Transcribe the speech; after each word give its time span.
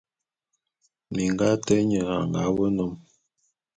Minga 1.13 1.45
ate 1.53 1.75
nnye 1.81 1.99
a 2.15 2.17
nga 2.27 2.41
wôé 2.55 2.67
nnôm. 2.71 2.93